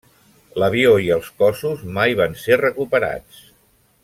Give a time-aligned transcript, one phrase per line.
[0.61, 3.49] L'avió i els cossos mai van ser recuperats.